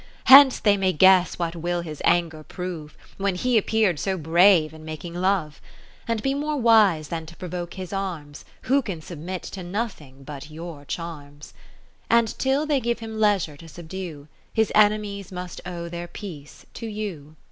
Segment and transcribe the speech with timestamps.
[0.23, 5.61] Hence they may guess what will his anger prove, When heappear'dso brave in making love;
[6.07, 8.43] 40 And be more wise than to provoke his arms.
[8.63, 11.53] Who can submit to nothing but your charms.
[12.09, 14.27] And till they give him leisure to subdue.
[14.51, 17.35] His enemies must owe their peace to you.